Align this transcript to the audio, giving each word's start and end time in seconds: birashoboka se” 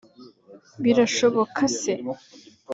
birashoboka 0.83 1.61
se” 1.79 1.93